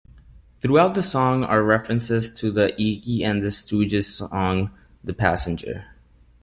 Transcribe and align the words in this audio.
Throughout 0.61 0.95
the 0.95 1.03
song 1.03 1.43
are 1.43 1.61
references 1.61 2.33
to 2.39 2.49
the 2.51 2.69
Iggy 2.69 3.21
and 3.21 3.43
the 3.43 3.49
Stooges 3.49 4.05
song, 4.15 4.71
"The 5.03 5.13
Passenger". 5.13 5.85